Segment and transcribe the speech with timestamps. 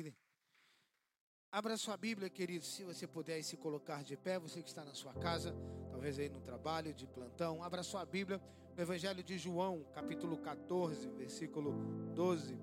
[0.00, 0.14] aqui.
[1.52, 4.92] Abra sua Bíblia, querido, se você puder se colocar de pé, você que está na
[4.92, 5.54] sua casa,
[5.88, 7.62] talvez aí no trabalho, de plantão.
[7.62, 8.42] Abra sua Bíblia
[8.76, 11.72] no Evangelho de João, capítulo 14, versículo
[12.12, 12.58] 12.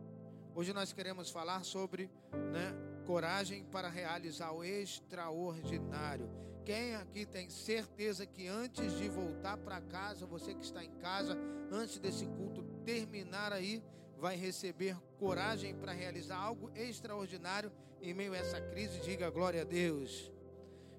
[0.53, 2.09] Hoje nós queremos falar sobre
[2.51, 2.73] né,
[3.05, 6.29] coragem para realizar o extraordinário.
[6.65, 11.37] Quem aqui tem certeza que antes de voltar para casa, você que está em casa,
[11.71, 13.81] antes desse culto terminar aí,
[14.21, 18.99] vai receber coragem para realizar algo extraordinário em meio a essa crise?
[18.99, 20.31] Diga glória a Deus.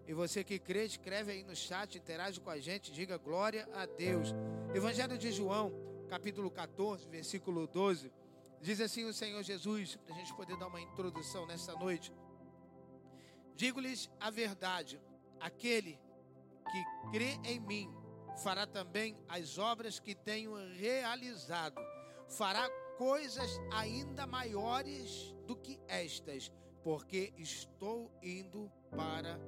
[0.09, 3.87] E você que crê, escreve aí no chat, interage com a gente, diga glória a
[3.87, 4.35] Deus.
[4.75, 5.73] Evangelho de João,
[6.09, 8.13] capítulo 14, versículo 12.
[8.61, 12.13] Diz assim o Senhor Jesus, para a gente poder dar uma introdução nessa noite.
[13.55, 15.01] Digo-lhes a verdade:
[15.39, 15.97] aquele
[16.73, 17.89] que crê em mim
[18.43, 21.81] fará também as obras que tenho realizado,
[22.37, 26.51] fará coisas ainda maiores do que estas,
[26.83, 29.39] porque estou indo para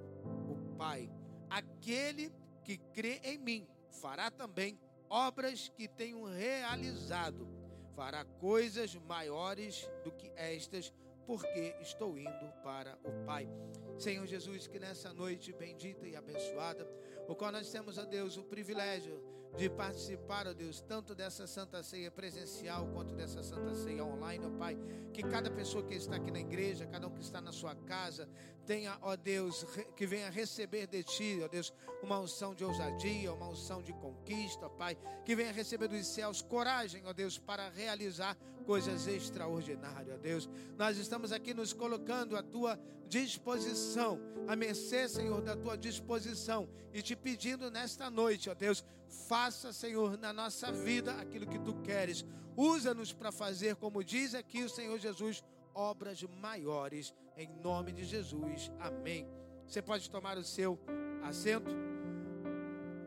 [0.48, 1.11] o Pai.
[1.50, 7.55] Aquele que crê em mim fará também obras que tenho realizado
[7.95, 10.92] fará coisas maiores do que estas,
[11.27, 13.48] porque estou indo para o Pai.
[13.97, 16.86] Senhor Jesus, que nessa noite bendita e abençoada,
[17.28, 19.23] o qual nós temos, a Deus, o privilégio
[19.56, 24.50] de participar, ó Deus, tanto dessa Santa Ceia presencial quanto dessa Santa Ceia online, ó
[24.58, 24.77] Pai.
[25.12, 28.28] Que cada pessoa que está aqui na igreja, cada um que está na sua casa,
[28.66, 29.64] tenha, ó Deus,
[29.96, 34.66] que venha receber de Ti, ó Deus, uma unção de ousadia, uma unção de conquista,
[34.66, 34.98] ó Pai.
[35.24, 40.48] Que venha receber dos céus coragem, ó Deus, para realizar coisas extraordinárias, Deus.
[40.77, 47.03] Nós estamos aqui nos colocando à Tua disposição, a mercê, Senhor, da Tua disposição e
[47.03, 48.85] te pedindo nesta noite, ó Deus,
[49.29, 52.25] faça, Senhor, na nossa vida aquilo que tu queres.
[52.57, 55.42] Usa-nos para fazer, como diz aqui o Senhor Jesus,
[55.75, 58.70] obras maiores, em nome de Jesus.
[58.79, 59.27] Amém.
[59.67, 60.79] Você pode tomar o seu
[61.23, 61.70] assento.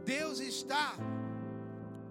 [0.03, 0.95] Deus está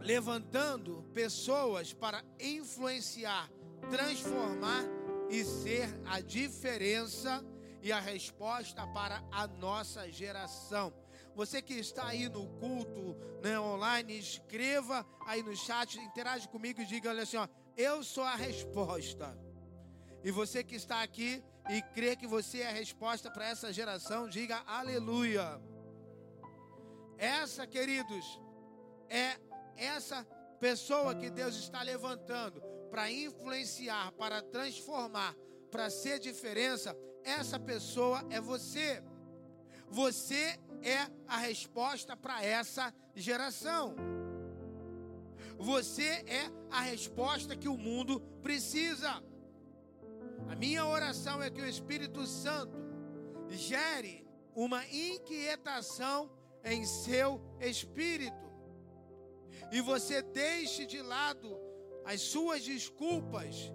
[0.01, 3.51] levantando pessoas para influenciar,
[3.91, 4.85] transformar
[5.29, 7.45] e ser a diferença
[7.83, 10.93] e a resposta para a nossa geração.
[11.35, 16.87] Você que está aí no culto né, online, escreva aí no chat, interage comigo e
[16.87, 17.47] diga: olha assim, ó,
[17.77, 19.39] eu sou a resposta.
[20.25, 24.29] E você que está aqui e crê que você é a resposta para essa geração,
[24.29, 25.61] diga aleluia.
[27.19, 28.41] Essa, queridos,
[29.09, 29.39] é
[29.77, 30.25] essa
[30.59, 32.61] pessoa que Deus está levantando
[32.91, 35.35] para influenciar, para transformar,
[35.71, 36.97] para ser diferença.
[37.23, 39.03] Essa pessoa é você.
[39.89, 43.95] Você é a resposta para essa geração.
[45.59, 49.23] Você é a resposta que o mundo precisa.
[50.49, 52.77] A minha oração é que o Espírito Santo
[53.49, 56.31] gere uma inquietação
[56.65, 58.46] em seu espírito.
[59.73, 61.59] E você deixe de lado
[62.05, 63.73] as suas desculpas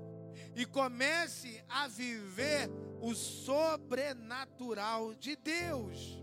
[0.55, 2.69] e comece a viver
[3.01, 6.19] o sobrenatural de Deus.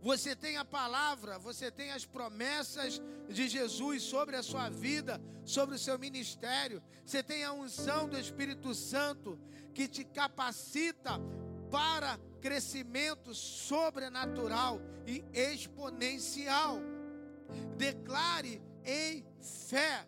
[0.00, 5.74] Você tem a palavra, você tem as promessas de Jesus sobre a sua vida, sobre
[5.74, 6.82] o seu ministério.
[7.04, 9.38] Você tem a unção do Espírito Santo
[9.74, 11.18] que te capacita
[11.70, 16.80] para crescimento sobrenatural e exponencial.
[17.76, 20.06] Declare em fé.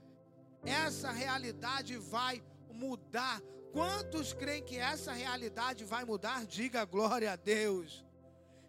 [0.64, 2.42] Essa realidade vai
[2.72, 3.40] mudar.
[3.72, 6.44] Quantos creem que essa realidade vai mudar?
[6.46, 8.04] Diga glória a Deus.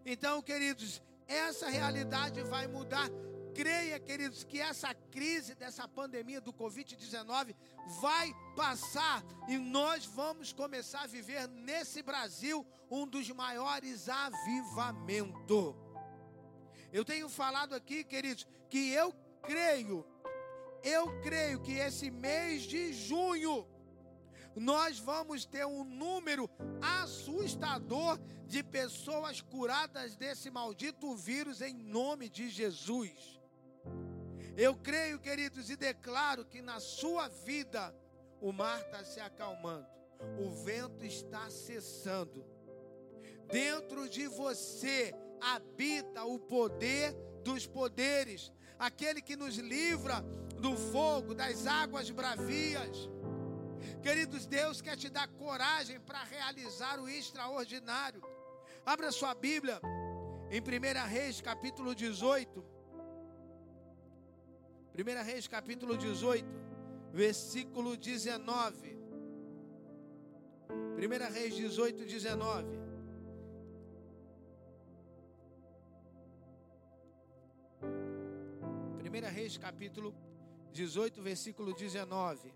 [0.05, 3.09] Então, queridos, essa realidade vai mudar.
[3.53, 7.53] Creia, queridos, que essa crise dessa pandemia do Covid-19
[7.99, 15.75] vai passar e nós vamos começar a viver nesse Brasil um dos maiores avivamentos.
[16.93, 20.05] Eu tenho falado aqui, queridos, que eu creio,
[20.81, 23.67] eu creio que esse mês de junho
[24.55, 26.49] nós vamos ter um número
[26.81, 33.39] assustador de pessoas curadas desse maldito vírus em nome de Jesus.
[34.55, 37.93] Eu creio, queridos, e declaro que na sua vida
[38.39, 39.87] o mar está se acalmando,
[40.39, 42.45] o vento está cessando.
[43.51, 47.13] Dentro de você habita o poder
[47.43, 48.51] dos poderes,
[48.87, 50.21] aquele que nos livra
[50.59, 53.09] do fogo, das águas bravias
[54.01, 58.21] Queridos, Deus quer te dar coragem para realizar o extraordinário.
[58.85, 59.79] Abra sua Bíblia
[60.49, 62.65] em 1 Reis, capítulo 18.
[64.93, 66.45] 1 Reis, capítulo 18,
[67.13, 68.97] versículo 19.
[70.69, 72.90] 1 Reis 18, 19.
[79.11, 80.15] Primeira Reis, capítulo
[80.71, 82.53] 18, versículo 19.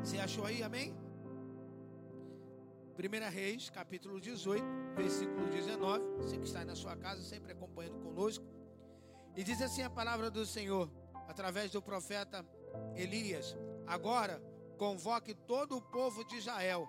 [0.00, 0.96] Você achou aí, amém?
[2.96, 4.64] 1 Reis, capítulo 18,
[4.94, 6.04] versículo 19.
[6.18, 8.44] Você que está aí na sua casa, sempre acompanhando conosco.
[9.34, 10.88] E diz assim a palavra do Senhor,
[11.26, 12.46] através do profeta
[12.94, 13.56] Elias:
[13.88, 14.40] Agora
[14.78, 16.88] convoque todo o povo de Israel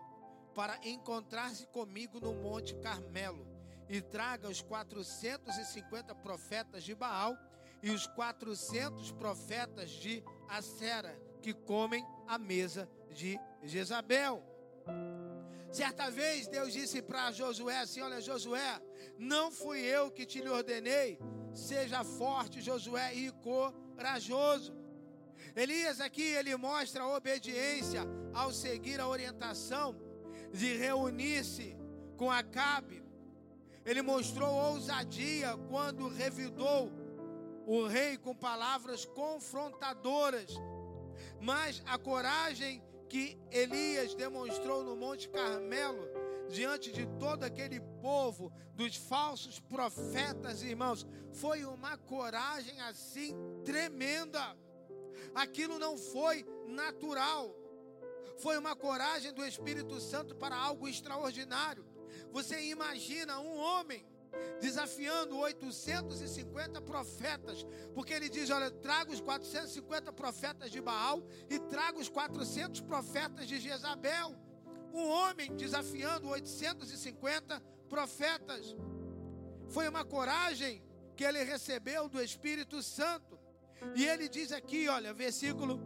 [0.54, 3.48] para encontrar-se comigo no Monte Carmelo
[3.90, 7.38] e traga os 450 profetas de Baal
[7.82, 14.44] e os 400 profetas de Acera que comem a mesa de Jezabel.
[15.72, 18.82] Certa vez Deus disse para Josué assim: Olha, Josué,
[19.18, 21.18] não fui eu que te lhe ordenei,
[21.54, 24.76] seja forte, Josué, e corajoso.
[25.56, 28.04] Elias aqui ele mostra a obediência
[28.34, 30.11] ao seguir a orientação
[30.52, 31.76] de reunir-se
[32.18, 33.04] com Acabe.
[33.86, 36.92] Ele mostrou ousadia quando revidou
[37.66, 40.54] o rei com palavras confrontadoras.
[41.40, 46.08] Mas a coragem que Elias demonstrou no Monte Carmelo,
[46.50, 54.56] diante de todo aquele povo, dos falsos profetas, irmãos, foi uma coragem assim tremenda.
[55.34, 57.56] Aquilo não foi natural,
[58.38, 61.86] foi uma coragem do Espírito Santo para algo extraordinário.
[62.32, 64.06] Você imagina um homem
[64.60, 72.00] desafiando 850 profetas, porque ele diz: Olha, traga os 450 profetas de Baal e traga
[72.00, 74.36] os 400 profetas de Jezabel.
[74.94, 78.76] Um homem desafiando 850 profetas.
[79.70, 80.84] Foi uma coragem
[81.16, 83.40] que ele recebeu do Espírito Santo.
[83.96, 85.80] E ele diz aqui, olha, versículo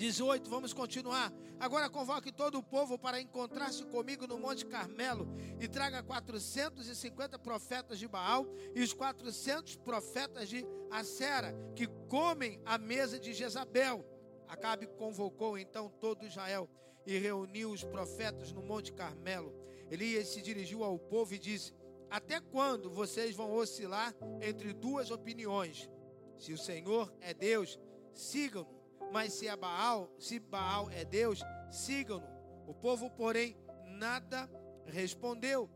[0.00, 1.30] 18, vamos continuar.
[1.58, 5.28] Agora convoque todo o povo para encontrar-se comigo no Monte Carmelo
[5.60, 12.78] e traga 450 profetas de Baal e os 400 profetas de Acera que comem a
[12.78, 14.02] mesa de Jezabel.
[14.48, 16.66] Acabe convocou então todo Israel
[17.04, 19.54] e reuniu os profetas no Monte Carmelo.
[19.90, 21.74] Elias se dirigiu ao povo e disse:
[22.08, 25.90] Até quando vocês vão oscilar entre duas opiniões?
[26.38, 27.78] Se o Senhor é Deus,
[28.14, 28.79] sigam-no
[29.12, 32.26] mas se é Baal, se Baal é Deus, sigam-no.
[32.66, 33.56] O povo, porém,
[33.86, 34.48] nada
[34.86, 35.68] respondeu.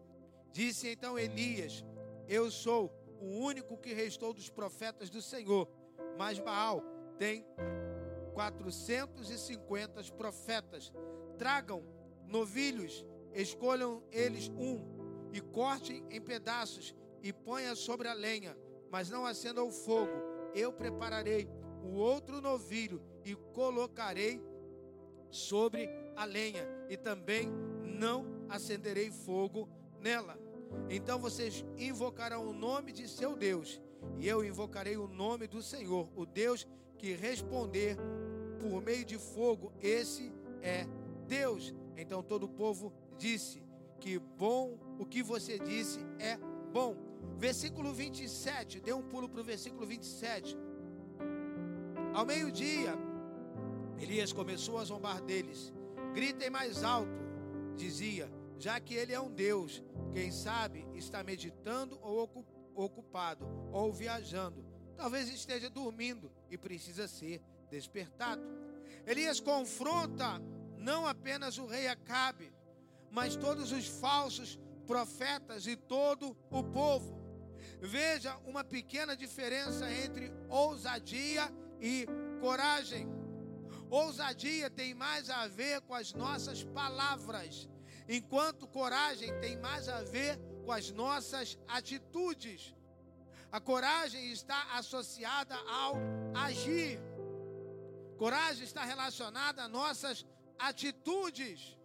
[0.52, 1.84] Disse então Elias:
[2.28, 5.68] Eu sou o único que restou dos profetas do Senhor,
[6.16, 6.82] mas Baal
[7.18, 7.44] tem
[8.34, 10.92] 450 profetas.
[11.38, 11.84] Tragam
[12.26, 14.80] novilhos, escolham eles um
[15.32, 18.56] e cortem em pedaços e ponha sobre a lenha,
[18.90, 20.12] mas não acenda o fogo.
[20.54, 21.48] Eu prepararei
[21.84, 24.40] o outro novilho e colocarei
[25.30, 27.48] sobre a lenha, e também
[27.82, 29.68] não acenderei fogo
[30.00, 30.38] nela.
[30.88, 33.80] Então vocês invocarão o nome de seu Deus,
[34.18, 36.66] e eu invocarei o nome do Senhor, o Deus
[36.98, 37.96] que responder
[38.60, 40.32] por meio de fogo, esse
[40.62, 40.86] é
[41.26, 41.74] Deus.
[41.96, 43.62] Então todo o povo disse:
[44.00, 46.38] Que bom, o que você disse é
[46.72, 46.96] bom.
[47.36, 50.56] Versículo 27, dê um pulo para o versículo 27.
[52.14, 52.94] Ao meio-dia,
[53.98, 55.72] Elias começou a zombar deles.
[56.14, 57.10] Gritem mais alto,
[57.74, 59.82] dizia, já que ele é um Deus.
[60.12, 62.22] Quem sabe está meditando ou
[62.76, 64.64] ocupado, ou viajando.
[64.96, 68.42] Talvez esteja dormindo e precisa ser despertado.
[69.04, 70.40] Elias confronta
[70.78, 72.52] não apenas o rei Acabe,
[73.10, 77.18] mas todos os falsos profetas e todo o povo.
[77.80, 81.63] Veja uma pequena diferença entre ousadia e
[82.40, 83.08] coragem.
[83.90, 87.68] Ousadia tem mais a ver com as nossas palavras,
[88.08, 92.74] enquanto coragem tem mais a ver com as nossas atitudes.
[93.52, 95.94] A coragem está associada ao
[96.34, 96.98] agir.
[98.16, 100.26] Coragem está relacionada a nossas
[100.58, 101.76] atitudes.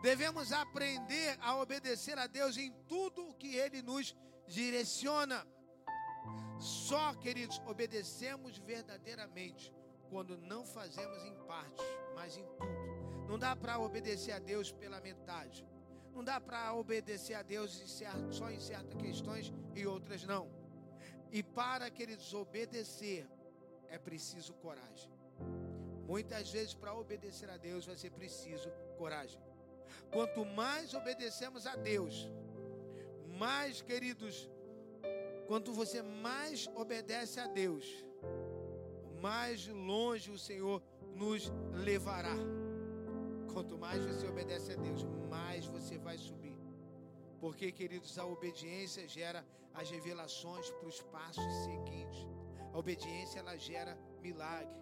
[0.00, 5.46] Devemos aprender a obedecer a Deus em tudo o que Ele nos direciona.
[6.58, 9.72] Só, queridos, obedecemos verdadeiramente
[10.10, 11.82] quando não fazemos em parte,
[12.14, 13.26] mas em tudo.
[13.28, 15.66] Não dá para obedecer a Deus pela metade.
[16.12, 17.80] Não dá para obedecer a Deus
[18.30, 20.50] só em certas questões e outras não.
[21.30, 23.28] E para que eles obedecer,
[23.88, 25.12] é preciso coragem.
[26.06, 29.40] Muitas vezes, para obedecer a Deus, vai ser preciso coragem.
[30.10, 32.30] Quanto mais obedecemos a Deus,
[33.38, 34.48] mais, queridos,
[35.48, 37.86] quanto você mais obedece a Deus,
[39.18, 40.82] mais longe o Senhor
[41.16, 42.36] nos levará.
[43.52, 46.56] Quanto mais você obedece a Deus, mais você vai subir.
[47.40, 52.28] Porque, queridos, a obediência gera as revelações para os passos seguintes.
[52.72, 54.76] A obediência ela gera milagre.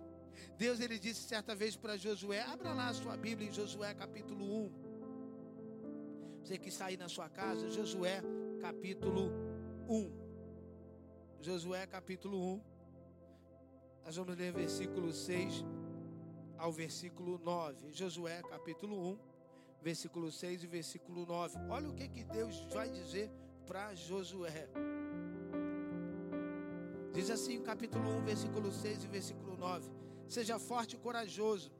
[0.58, 4.44] Deus ele disse certa vez para Josué, abra lá a sua Bíblia em Josué capítulo
[4.44, 4.72] 1.
[6.42, 8.20] Você que aí na sua casa, Josué
[8.60, 9.30] capítulo
[9.88, 10.25] 1.
[11.40, 12.60] Josué capítulo 1.
[14.04, 15.64] Nós vamos ler versículo 6
[16.58, 17.92] ao versículo 9.
[17.92, 19.18] Josué capítulo 1,
[19.82, 21.58] versículo 6 e versículo 9.
[21.68, 23.30] Olha o que, que Deus vai dizer
[23.66, 24.68] para Josué.
[27.12, 29.90] Diz assim, capítulo 1, versículo 6 e versículo 9:
[30.28, 31.72] Seja forte e corajoso,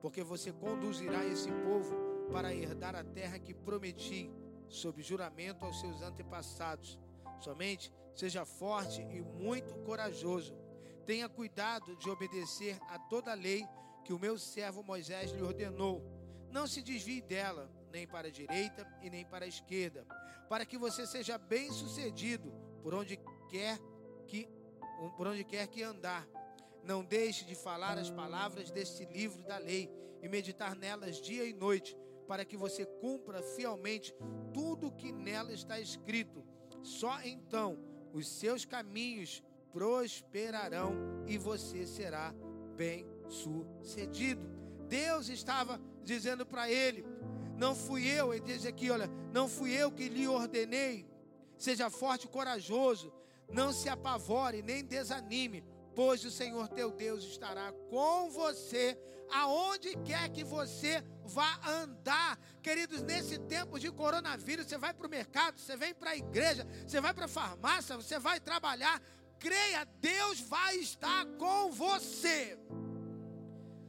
[0.00, 1.94] porque você conduzirá esse povo
[2.32, 4.30] para herdar a terra que prometi,
[4.68, 6.98] sob juramento aos seus antepassados.
[7.40, 10.56] Somente Seja forte e muito corajoso.
[11.04, 13.66] Tenha cuidado de obedecer a toda a lei
[14.04, 16.02] que o meu servo Moisés lhe ordenou.
[16.50, 20.06] Não se desvie dela, nem para a direita e nem para a esquerda,
[20.48, 22.52] para que você seja bem-sucedido
[22.82, 23.18] por onde
[23.48, 23.78] quer
[24.26, 24.48] que
[25.16, 26.26] por onde quer que andar.
[26.82, 29.90] Não deixe de falar as palavras deste livro da lei
[30.22, 31.96] e meditar nelas dia e noite,
[32.28, 34.14] para que você cumpra fielmente
[34.52, 36.44] tudo o que nela está escrito.
[36.82, 39.42] Só então os seus caminhos
[39.72, 40.94] prosperarão
[41.26, 42.32] e você será
[42.76, 44.48] bem sucedido.
[44.88, 47.04] Deus estava dizendo para ele:
[47.56, 51.06] Não fui eu, ele diz aqui: Olha, não fui eu que lhe ordenei.
[51.58, 53.12] Seja forte e corajoso,
[53.52, 58.96] não se apavore nem desanime, pois o Senhor teu Deus estará com você
[59.30, 62.38] aonde quer que você vá andar.
[62.62, 66.66] Queridos, nesse tempo de coronavírus, você vai para o mercado, você vem para a igreja,
[66.86, 69.00] você vai para a farmácia, você vai trabalhar.
[69.38, 72.58] Creia, Deus vai estar com você.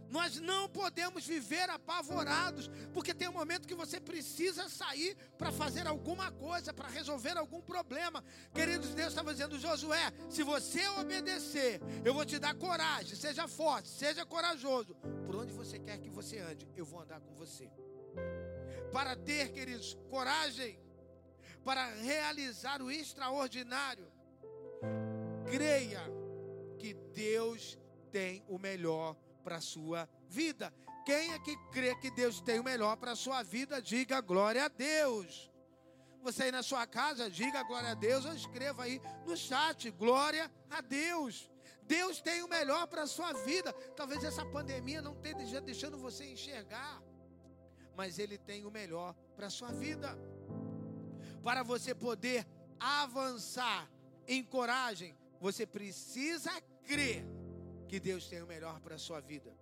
[0.09, 5.87] Nós não podemos viver apavorados, porque tem um momento que você precisa sair para fazer
[5.87, 8.23] alguma coisa, para resolver algum problema.
[8.53, 13.89] Queridos, Deus estava dizendo, Josué, se você obedecer, eu vou te dar coragem, seja forte,
[13.89, 14.95] seja corajoso.
[15.65, 17.67] Você quer que você ande, eu vou andar com você.
[18.93, 20.79] Para ter, queridos, coragem,
[21.63, 24.07] para realizar o extraordinário,
[25.49, 26.03] creia
[26.77, 27.79] que Deus
[28.11, 30.71] tem o melhor para a sua vida.
[31.03, 34.65] Quem é que crê que Deus tem o melhor para a sua vida, diga glória
[34.65, 35.51] a Deus.
[36.21, 40.51] Você aí na sua casa, diga glória a Deus ou escreva aí no chat, glória
[40.69, 41.49] a Deus.
[41.87, 43.71] Deus tem o melhor para a sua vida.
[43.95, 47.01] Talvez essa pandemia não esteja deixando você enxergar,
[47.95, 50.17] mas Ele tem o melhor para a sua vida.
[51.43, 52.45] Para você poder
[52.79, 53.89] avançar
[54.27, 56.51] em coragem, você precisa
[56.83, 57.23] crer
[57.87, 59.53] que Deus tem o melhor para a sua vida.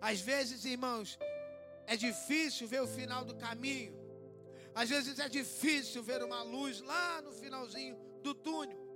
[0.00, 1.18] Às vezes, irmãos,
[1.86, 3.96] é difícil ver o final do caminho.
[4.74, 8.87] Às vezes é difícil ver uma luz lá no finalzinho do túnel.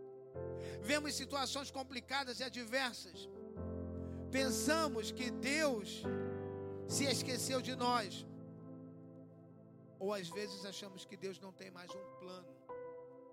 [0.81, 3.29] Vemos situações complicadas e adversas.
[4.31, 6.03] Pensamos que Deus
[6.89, 8.27] se esqueceu de nós.
[9.99, 12.49] Ou às vezes achamos que Deus não tem mais um plano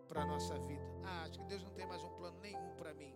[0.08, 0.88] para a nossa vida.
[1.04, 3.14] Ah, acho que Deus não tem mais um plano nenhum para mim.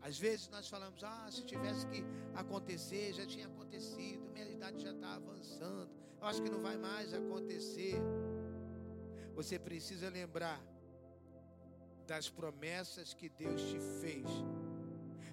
[0.00, 2.04] Às vezes nós falamos, ah, se tivesse que
[2.34, 7.12] acontecer, já tinha acontecido, minha idade já está avançando, eu acho que não vai mais
[7.12, 7.96] acontecer.
[9.34, 10.60] Você precisa lembrar
[12.08, 14.24] das promessas que Deus te fez.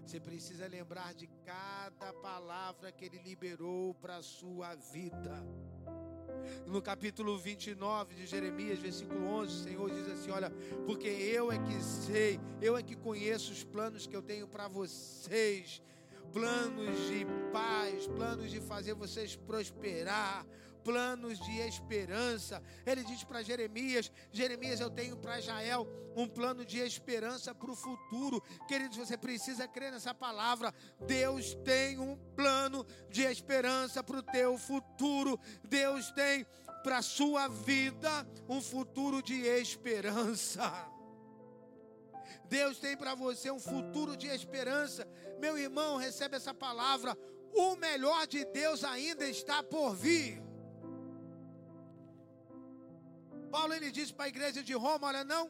[0.06, 5.42] Você precisa lembrar de cada palavra que Ele liberou para a sua vida.
[6.68, 10.52] No capítulo 29 de Jeremias, versículo 11, o Senhor diz assim: Olha,
[10.86, 14.68] porque eu é que sei, eu é que conheço os planos que eu tenho para
[14.68, 15.82] vocês
[16.34, 20.46] planos de paz, planos de fazer vocês prosperar,
[20.86, 22.62] planos de esperança.
[22.86, 27.76] Ele diz para Jeremias: Jeremias, eu tenho para Jael um plano de esperança para o
[27.76, 28.42] futuro.
[28.68, 30.74] Queridos, você precisa crer nessa palavra.
[31.06, 35.40] Deus tem um plano de esperança para o teu futuro.
[35.64, 36.46] Deus tem
[36.84, 40.72] para a sua vida um futuro de esperança.
[42.48, 45.08] Deus tem para você um futuro de esperança.
[45.40, 47.18] Meu irmão, recebe essa palavra.
[47.54, 50.45] O melhor de Deus ainda está por vir.
[53.56, 55.50] Paulo ele disse para a igreja de Roma: olha, não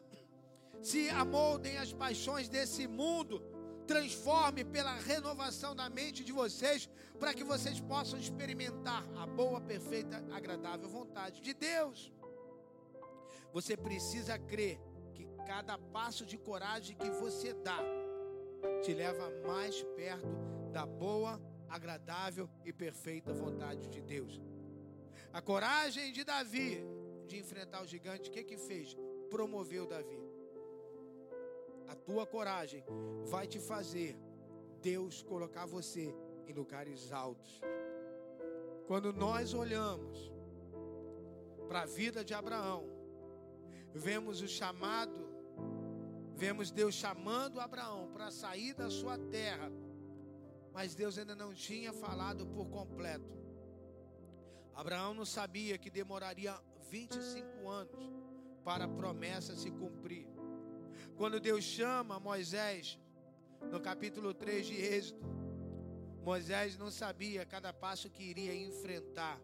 [0.89, 3.41] se amoldem as paixões desse mundo,
[3.87, 6.87] transforme pela renovação da mente de vocês,
[7.19, 12.13] para que vocês possam experimentar a boa, perfeita, agradável vontade de Deus.
[13.51, 14.79] Você precisa crer
[15.15, 17.79] que cada passo de coragem que você dá
[18.83, 20.35] te leva mais perto
[20.71, 24.39] da boa, agradável e perfeita vontade de Deus.
[25.33, 26.85] A coragem de Davi
[27.25, 28.95] de enfrentar o gigante, o que que fez?
[29.29, 30.23] Promoveu Davi.
[31.87, 32.83] A tua coragem
[33.25, 34.17] vai te fazer
[34.81, 36.15] Deus colocar você
[36.47, 37.61] em lugares altos.
[38.87, 40.31] Quando nós olhamos
[41.67, 42.87] para a vida de Abraão,
[43.93, 45.27] vemos o chamado,
[46.35, 49.71] vemos Deus chamando Abraão para sair da sua terra,
[50.71, 53.33] mas Deus ainda não tinha falado por completo.
[54.75, 56.53] Abraão não sabia que demoraria
[56.89, 58.05] 25 anos
[58.63, 60.27] para a promessa se cumprir.
[61.15, 62.99] Quando Deus chama Moisés,
[63.71, 65.35] no capítulo 3 de Êxodo,
[66.23, 69.39] Moisés não sabia cada passo que iria enfrentar.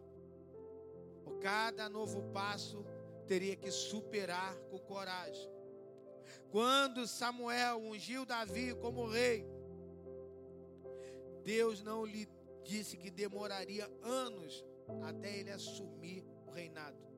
[1.24, 2.84] O cada novo passo
[3.26, 5.48] teria que superar com coragem.
[6.50, 9.46] Quando Samuel ungiu Davi como rei,
[11.44, 12.28] Deus não lhe
[12.64, 14.64] disse que demoraria anos
[15.02, 17.11] até ele assumir o reinado.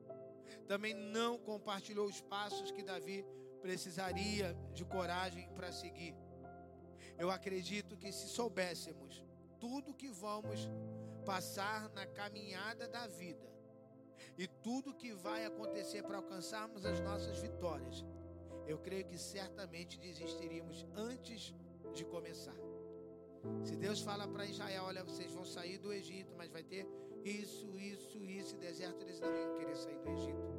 [0.67, 3.25] Também não compartilhou os passos que Davi
[3.61, 6.15] precisaria de coragem para seguir.
[7.17, 9.23] Eu acredito que se soubéssemos
[9.59, 10.67] tudo que vamos
[11.25, 13.55] passar na caminhada da vida
[14.37, 18.05] e tudo que vai acontecer para alcançarmos as nossas vitórias,
[18.67, 21.53] eu creio que certamente desistiríamos antes
[21.93, 22.55] de começar.
[23.63, 26.87] Se Deus fala para Israel, olha, vocês vão sair do Egito, mas vai ter
[27.25, 30.55] isso, isso, isso, e deserto, eles não iam querer sair do Egito.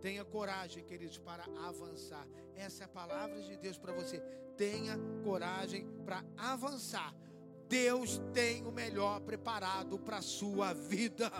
[0.00, 2.26] Tenha coragem, queridos, para avançar.
[2.54, 4.20] Essa é a palavra de Deus para você.
[4.56, 7.12] Tenha coragem para avançar.
[7.68, 11.30] Deus tem o melhor preparado para a sua vida.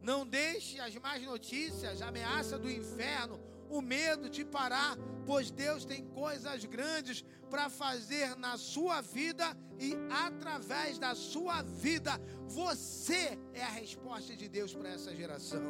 [0.00, 5.84] Não deixe as más notícias, a ameaça do inferno, o medo te parar, pois Deus
[5.84, 12.20] tem coisas grandes para fazer na sua vida e através da sua vida.
[12.48, 15.62] Você é a resposta de Deus para essa geração.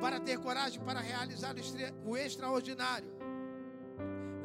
[0.00, 1.54] Para ter coragem para realizar
[2.04, 3.12] o extraordinário,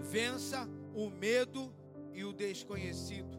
[0.01, 1.73] vença o medo
[2.13, 3.37] e o desconhecido.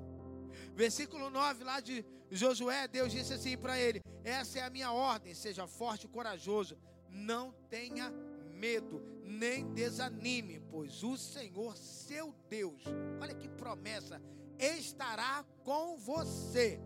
[0.74, 5.34] Versículo 9 lá de Josué, Deus disse assim para ele: Essa é a minha ordem,
[5.34, 6.76] seja forte e corajoso,
[7.08, 8.27] não tenha medo,
[9.24, 12.82] nem desanime, pois o Senhor, seu Deus,
[13.20, 14.20] olha que promessa,
[14.58, 16.80] estará com você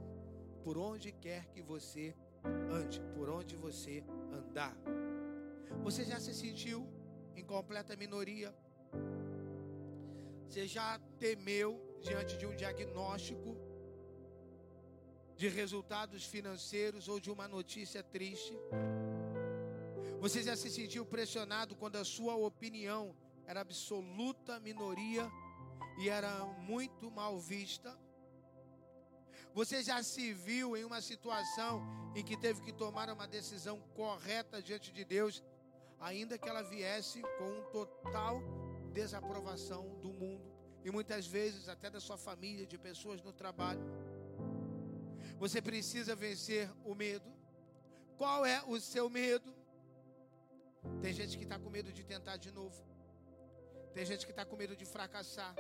[0.62, 2.14] por onde quer que você
[2.70, 4.76] ande, por onde você andar.
[5.82, 6.87] Você já se sentiu
[7.35, 8.54] em completa minoria?
[10.48, 13.56] Você já temeu diante de um diagnóstico
[15.37, 18.52] de resultados financeiros ou de uma notícia triste?
[20.22, 23.12] Você já se sentiu pressionado quando a sua opinião
[23.44, 25.28] era absoluta minoria
[25.98, 27.98] e era muito mal vista?
[29.52, 31.82] Você já se viu em uma situação
[32.14, 35.42] em que teve que tomar uma decisão correta diante de Deus,
[35.98, 38.40] ainda que ela viesse com total
[38.92, 40.52] desaprovação do mundo
[40.85, 43.82] e muitas vezes até da sua família, de pessoas no trabalho?
[45.40, 47.28] Você precisa vencer o medo.
[48.16, 49.62] Qual é o seu medo?
[51.01, 52.83] Tem gente que está com medo de tentar de novo.
[53.95, 55.55] Tem gente que está com medo de fracassar.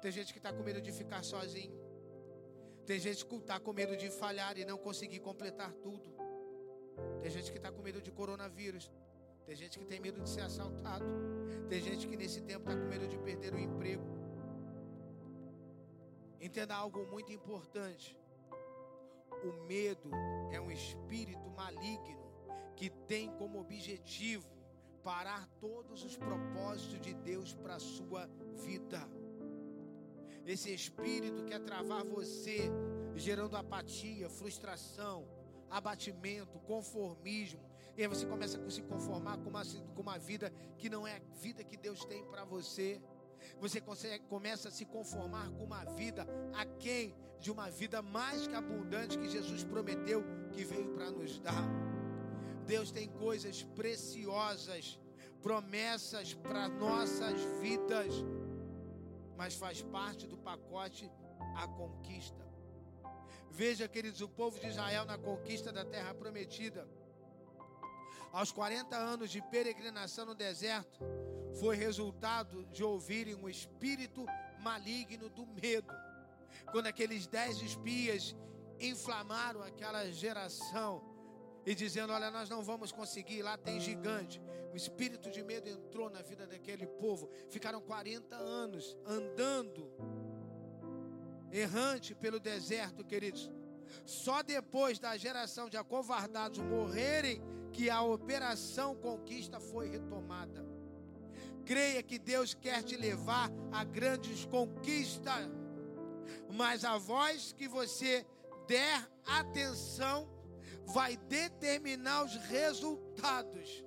[0.00, 1.72] Tem gente que está com medo de ficar sozinho.
[2.84, 6.12] Tem gente que está com medo de falhar e não conseguir completar tudo.
[7.20, 8.90] Tem gente que está com medo de coronavírus.
[9.46, 11.04] Tem gente que tem medo de ser assaltado.
[11.68, 14.04] Tem gente que nesse tempo está com medo de perder o emprego.
[16.40, 18.18] Entenda algo muito importante.
[19.44, 20.10] O medo
[20.52, 22.21] é um espírito maligno
[22.76, 24.46] que tem como objetivo
[25.02, 28.28] parar todos os propósitos de Deus para a sua
[28.64, 29.00] vida.
[30.44, 32.70] Esse espírito quer travar você,
[33.14, 35.28] gerando apatia, frustração,
[35.70, 37.60] abatimento, conformismo.
[37.96, 39.62] E aí você começa a se conformar com uma,
[39.94, 43.00] com uma vida que não é a vida que Deus tem para você.
[43.60, 48.54] Você consegue, começa a se conformar com uma vida aquém de uma vida mais que
[48.54, 51.91] abundante que Jesus prometeu que veio para nos dar.
[52.66, 54.98] Deus tem coisas preciosas,
[55.42, 58.12] promessas para nossas vidas,
[59.36, 61.10] mas faz parte do pacote
[61.56, 62.46] a conquista.
[63.50, 66.88] Veja, queridos, o povo de Israel na conquista da terra prometida.
[68.32, 71.00] Aos 40 anos de peregrinação no deserto,
[71.60, 74.24] foi resultado de ouvirem um espírito
[74.60, 75.92] maligno do medo.
[76.70, 78.34] Quando aqueles dez espias
[78.80, 81.11] inflamaram aquela geração,
[81.64, 84.40] e dizendo: Olha, nós não vamos conseguir, lá tem gigante.
[84.72, 87.30] O espírito de medo entrou na vida daquele povo.
[87.48, 89.90] Ficaram 40 anos andando,
[91.50, 93.50] errante pelo deserto, queridos.
[94.06, 100.64] Só depois da geração de acovardados morrerem que a operação conquista foi retomada.
[101.64, 105.48] Creia que Deus quer te levar a grandes conquistas,
[106.52, 108.26] mas a voz que você
[108.66, 110.28] der atenção
[110.86, 113.84] vai determinar os resultados.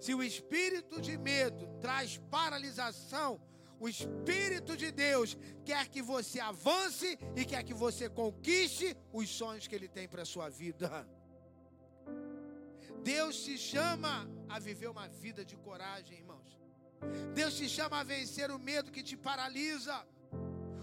[0.00, 3.40] Se o espírito de medo traz paralisação,
[3.78, 9.66] o Espírito de Deus quer que você avance e quer que você conquiste os sonhos
[9.66, 11.06] que Ele tem para sua vida.
[13.02, 16.58] Deus te chama a viver uma vida de coragem, irmãos.
[17.34, 20.06] Deus te chama a vencer o medo que te paralisa,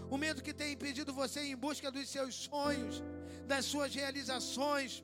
[0.08, 3.02] o medo que tem impedido você em busca dos seus sonhos,
[3.46, 5.02] das suas realizações,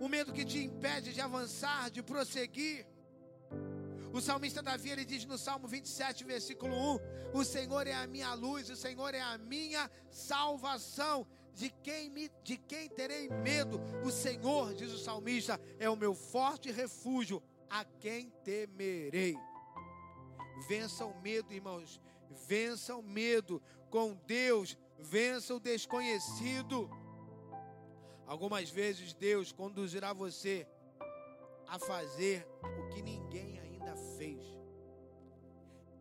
[0.00, 2.86] o medo que te impede de avançar, de prosseguir.
[4.12, 6.98] O salmista Davi ele diz no Salmo 27, versículo 1:
[7.32, 11.26] O Senhor é a minha luz, o Senhor é a minha salvação.
[11.54, 13.78] De quem, me, de quem terei medo?
[14.02, 17.42] O Senhor, diz o salmista, é o meu forte refúgio.
[17.68, 19.36] A quem temerei?
[20.68, 22.00] Vença o medo, irmãos.
[22.46, 23.62] Vença o medo.
[23.90, 26.90] Com Deus, vença o desconhecido.
[28.32, 30.66] Algumas vezes Deus conduzirá você
[31.68, 34.42] a fazer o que ninguém ainda fez.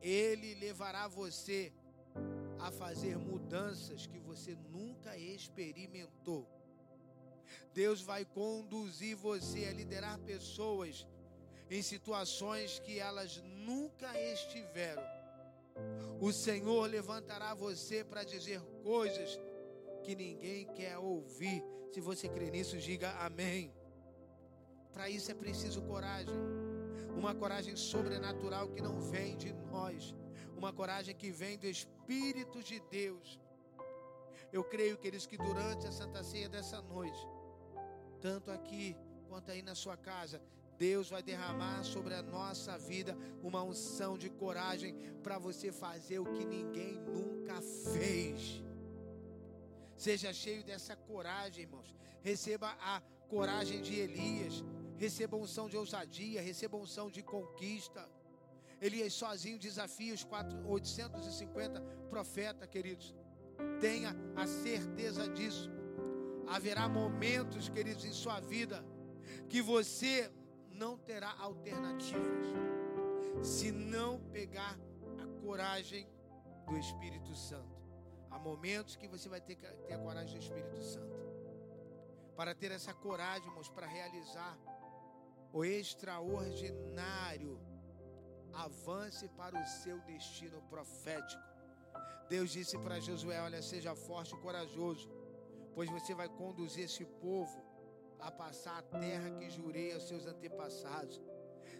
[0.01, 1.73] Ele levará você
[2.57, 6.47] a fazer mudanças que você nunca experimentou.
[7.73, 11.05] Deus vai conduzir você a liderar pessoas
[11.69, 15.03] em situações que elas nunca estiveram.
[16.21, 19.37] O Senhor levantará você para dizer coisas
[20.05, 21.61] que ninguém quer ouvir.
[21.91, 23.73] Se você crê nisso, diga amém.
[24.93, 26.33] Para isso é preciso coragem.
[27.15, 30.15] Uma coragem sobrenatural que não vem de nós.
[30.55, 33.39] Uma coragem que vem do Espírito de Deus.
[34.53, 37.27] Eu creio, queridos, que durante a Santa Ceia dessa noite,
[38.21, 38.95] tanto aqui
[39.27, 40.41] quanto aí na sua casa,
[40.77, 46.25] Deus vai derramar sobre a nossa vida uma unção de coragem para você fazer o
[46.25, 48.63] que ninguém nunca fez.
[50.05, 51.95] Seja cheio dessa coragem, irmãos.
[52.23, 54.63] Receba a coragem de Elias.
[54.97, 56.41] Receba unção de ousadia.
[56.41, 58.09] Receba unção de conquista.
[58.81, 60.25] Elias sozinho desafia os
[60.65, 63.13] 850 profetas, queridos.
[63.79, 65.69] Tenha a certeza disso.
[66.47, 68.83] Haverá momentos, queridos, em sua vida
[69.47, 70.31] que você
[70.71, 72.47] não terá alternativas
[73.43, 74.75] se não pegar
[75.19, 76.07] a coragem
[76.67, 77.80] do Espírito Santo.
[78.31, 81.19] Há momentos que você vai ter que ter a coragem do Espírito Santo.
[82.35, 84.57] Para ter essa coragem, irmãos, para realizar
[85.53, 87.59] o extraordinário,
[88.53, 91.43] avance para o seu destino profético.
[92.29, 95.09] Deus disse para Josué: Olha, seja forte e corajoso,
[95.75, 97.61] pois você vai conduzir esse povo
[98.19, 101.21] a passar a terra que jurei aos seus antepassados.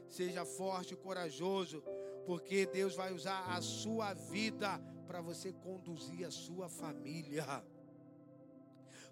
[0.10, 1.82] Seja forte e corajoso,
[2.26, 4.80] porque Deus vai usar a sua vida
[5.12, 7.46] para você conduzir a sua família.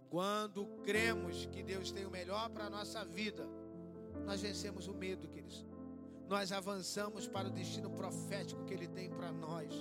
[0.10, 3.46] Quando cremos que Deus tem o melhor para a nossa vida,
[4.26, 5.66] nós vencemos o medo, queridos.
[6.30, 9.74] Nós avançamos para o destino profético que Ele tem para nós.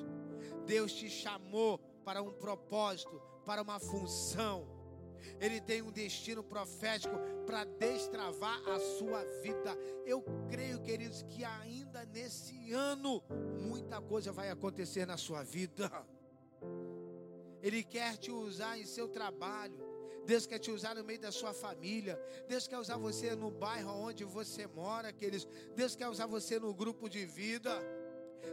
[0.67, 4.67] Deus te chamou para um propósito, para uma função.
[5.41, 7.15] Ele tem um destino profético
[7.47, 9.77] para destravar a sua vida.
[10.05, 13.23] Eu creio, queridos, que ainda nesse ano
[13.61, 15.91] muita coisa vai acontecer na sua vida.
[17.63, 19.87] Ele quer te usar em seu trabalho.
[20.25, 22.21] Deus quer te usar no meio da sua família.
[22.47, 25.49] Deus quer usar você no bairro onde você mora, queridos.
[25.75, 27.71] Deus quer usar você no grupo de vida.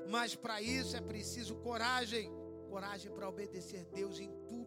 [0.09, 2.31] Mas para isso é preciso coragem.
[2.69, 4.64] Coragem para obedecer Deus em tudo.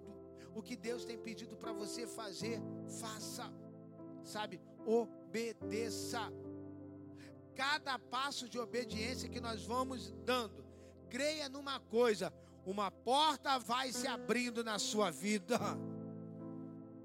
[0.58, 2.60] O que Deus tem pedido para você fazer,
[3.00, 3.48] faça.
[4.24, 4.60] Sabe?
[4.84, 6.32] Obedeça.
[7.54, 10.64] Cada passo de obediência que nós vamos dando,
[11.08, 12.34] creia numa coisa:
[12.66, 15.56] uma porta vai se abrindo na sua vida.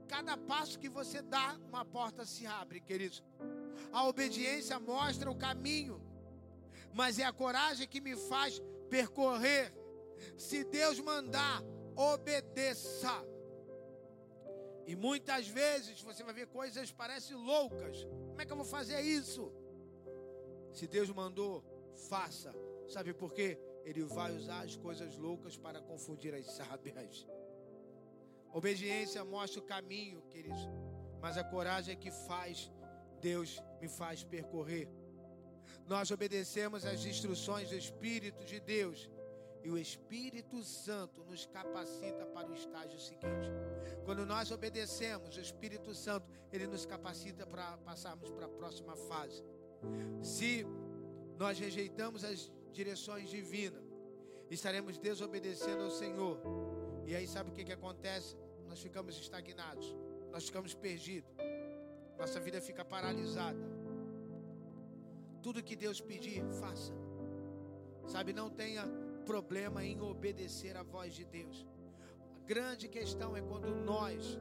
[0.07, 3.23] Cada passo que você dá, uma porta se abre, queridos.
[3.91, 6.01] A obediência mostra o caminho,
[6.91, 9.71] mas é a coragem que me faz percorrer.
[10.39, 11.61] Se Deus mandar,
[11.95, 13.31] obedeça.
[14.85, 18.03] E muitas vezes você vai ver coisas que parecem loucas.
[18.29, 19.51] Como é que eu vou fazer isso?
[20.73, 21.63] Se Deus mandou,
[22.09, 22.53] faça.
[22.87, 23.57] Sabe por quê?
[23.85, 27.25] Ele vai usar as coisas loucas para confundir as sábias.
[28.51, 30.67] Obediência mostra o caminho, queridos.
[31.21, 32.71] Mas a coragem é que faz
[33.21, 34.89] Deus me faz percorrer.
[35.87, 39.09] Nós obedecemos às instruções do Espírito de Deus
[39.63, 43.49] e o Espírito Santo nos capacita para o estágio seguinte.
[44.03, 49.41] Quando nós obedecemos, o Espírito Santo, ele nos capacita para passarmos para a próxima fase.
[50.21, 50.65] Se
[51.37, 53.83] nós rejeitamos as direções divinas,
[54.49, 56.39] estaremos desobedecendo ao Senhor.
[57.07, 58.35] E aí sabe o que, que acontece?
[58.67, 59.95] Nós ficamos estagnados,
[60.31, 61.31] nós ficamos perdidos,
[62.17, 63.59] nossa vida fica paralisada.
[65.41, 66.93] Tudo que Deus pedir, faça.
[68.07, 68.85] Sabe, não tenha
[69.23, 71.65] problema em obedecer à voz de Deus.
[72.35, 74.39] A grande questão é quando nós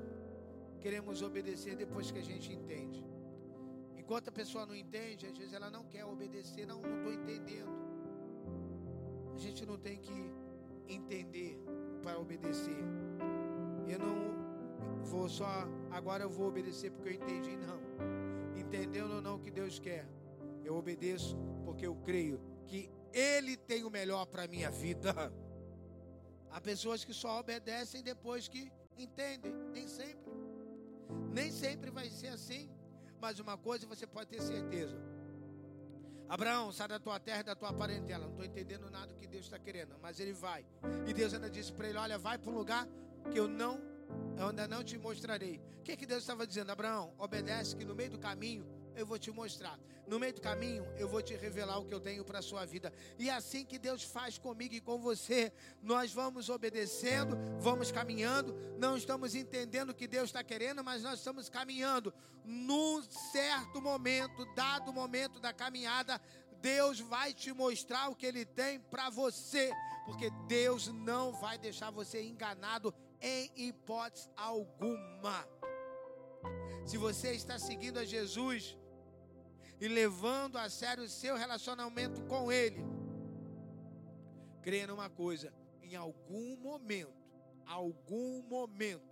[0.80, 3.04] queremos obedecer depois que a gente entende.
[3.96, 7.72] Enquanto a pessoa não entende, às vezes ela não quer obedecer, não estou entendendo.
[9.34, 10.30] A gente não tem que
[10.88, 11.58] entender
[12.02, 12.82] para obedecer.
[13.88, 14.16] Eu não
[15.04, 17.80] vou só, agora eu vou obedecer porque eu entendi, não.
[18.56, 20.06] Entendendo ou não o que Deus quer,
[20.64, 25.32] eu obedeço porque eu creio que Ele tem o melhor para a minha vida.
[26.50, 30.32] Há pessoas que só obedecem depois que entendem, nem sempre.
[31.32, 32.70] Nem sempre vai ser assim.
[33.20, 34.96] Mas uma coisa você pode ter certeza.
[36.28, 38.24] Abraão, sai da tua terra e da tua parentela.
[38.24, 40.64] Não estou entendendo nada do que Deus está querendo, mas ele vai.
[41.06, 42.88] E Deus ainda disse para ele: Olha, vai para um lugar
[43.30, 43.80] que eu não,
[44.38, 45.60] eu ainda não te mostrarei.
[45.78, 46.70] O que, que Deus estava dizendo?
[46.70, 49.78] Abraão, obedece que no meio do caminho eu vou te mostrar.
[50.06, 52.64] No meio do caminho, eu vou te revelar o que eu tenho para a sua
[52.64, 52.92] vida.
[53.18, 55.52] E assim que Deus faz comigo e com você.
[55.80, 61.18] Nós vamos obedecendo, vamos caminhando, não estamos entendendo o que Deus está querendo, mas nós
[61.18, 62.12] estamos caminhando.
[62.44, 63.02] Num
[63.32, 66.20] certo momento, dado momento da caminhada,
[66.60, 69.72] Deus vai te mostrar o que Ele tem para você,
[70.04, 75.46] porque Deus não vai deixar você enganado em hipótese alguma.
[76.84, 78.76] Se você está seguindo a Jesus,
[79.82, 82.84] e levando a sério o seu relacionamento com Ele.
[84.62, 87.12] Creia numa coisa: em algum momento,
[87.66, 89.02] algum momento,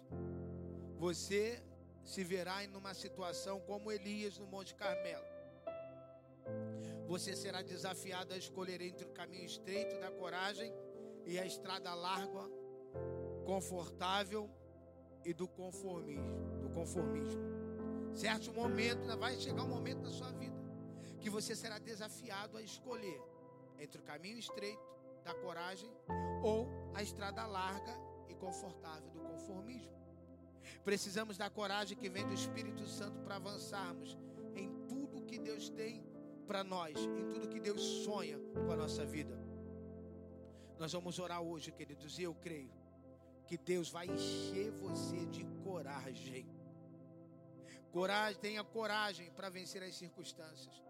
[0.96, 1.61] você
[2.04, 5.24] se verá em uma situação como Elias no Monte Carmelo.
[7.09, 10.72] Você será desafiado a escolher entre o caminho estreito da coragem
[11.26, 12.48] e a estrada larga,
[13.44, 14.48] confortável
[15.24, 17.42] e do conformismo, do conformismo.
[18.14, 20.60] Certo momento, vai chegar um momento da sua vida
[21.20, 23.20] que você será desafiado a escolher
[23.78, 24.83] entre o caminho estreito
[25.22, 25.90] da coragem
[26.42, 27.94] ou a estrada larga
[28.28, 29.92] e confortável do conformismo.
[30.85, 34.16] Precisamos da coragem que vem do Espírito Santo para avançarmos
[34.54, 36.04] em tudo que Deus tem
[36.46, 39.38] para nós, em tudo que Deus sonha com a nossa vida.
[40.78, 42.72] Nós vamos orar hoje, queridos, e eu creio
[43.46, 46.48] que Deus vai encher você de coragem.
[47.92, 50.89] Coragem, tenha coragem para vencer as circunstâncias.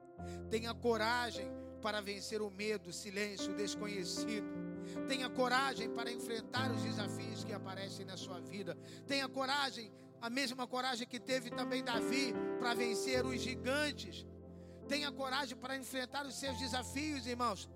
[0.50, 4.46] Tenha coragem para vencer o medo, o silêncio, o desconhecido.
[5.08, 8.76] Tenha coragem para enfrentar os desafios que aparecem na sua vida.
[9.06, 14.26] Tenha coragem, a mesma coragem que teve também Davi para vencer os gigantes.
[14.88, 17.68] Tenha coragem para enfrentar os seus desafios, irmãos.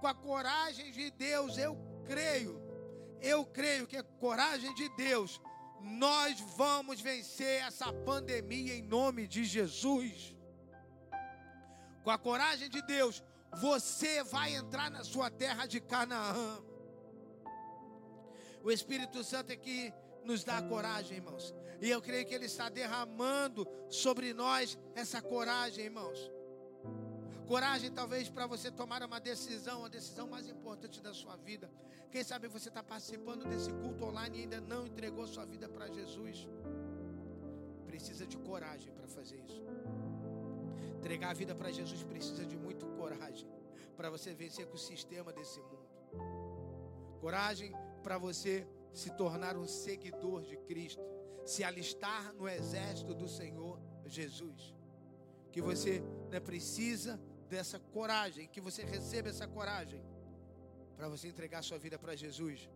[0.00, 2.60] Com a coragem de Deus, eu creio,
[3.20, 5.40] eu creio que a coragem de Deus,
[5.80, 10.37] nós vamos vencer essa pandemia em nome de Jesus
[12.08, 13.22] com a coragem de Deus,
[13.60, 16.58] você vai entrar na sua terra de Canaã.
[18.64, 19.92] O Espírito Santo é que
[20.24, 21.54] nos dá coragem, irmãos.
[21.82, 26.18] E eu creio que Ele está derramando sobre nós essa coragem, irmãos.
[27.46, 31.70] Coragem, talvez, para você tomar uma decisão, a decisão mais importante da sua vida.
[32.10, 35.88] Quem sabe você está participando desse culto online e ainda não entregou sua vida para
[35.88, 36.48] Jesus.
[37.86, 39.62] Precisa de coragem para fazer isso.
[40.98, 43.48] Entregar a vida para Jesus precisa de muito coragem
[43.96, 45.86] para você vencer com o sistema desse mundo.
[47.20, 51.02] Coragem para você se tornar um seguidor de Cristo,
[51.46, 54.74] se alistar no exército do Senhor Jesus.
[55.52, 60.02] Que você né, precisa dessa coragem, que você receba essa coragem
[60.96, 62.68] para você entregar sua vida para Jesus.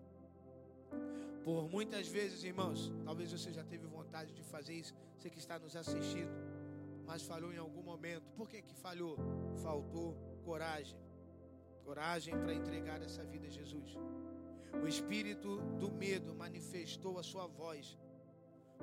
[1.45, 5.59] Por muitas vezes, irmãos, talvez você já teve vontade de fazer isso, você que está
[5.59, 6.52] nos assistindo
[7.07, 8.31] mas falhou em algum momento.
[8.37, 9.17] Por que que falhou?
[9.63, 10.99] Faltou coragem.
[11.85, 13.97] Coragem para entregar essa vida a Jesus.
[14.83, 17.99] O espírito do medo manifestou a sua voz,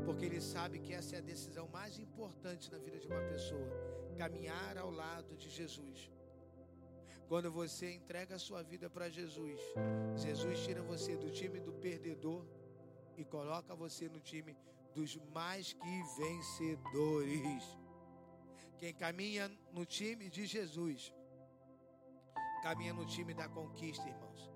[0.06, 3.70] porque ele sabe que essa é a decisão mais importante na vida de uma pessoa,
[4.18, 6.12] caminhar ao lado de Jesus.
[7.28, 9.60] Quando você entrega a sua vida para Jesus,
[10.16, 12.44] Jesus tira você do time do perdedor
[13.18, 14.58] e coloca você no time
[14.94, 17.79] dos mais que vencedores.
[18.80, 21.14] Quem caminha no time de Jesus,
[22.64, 24.49] caminha no time da conquista, irmãos.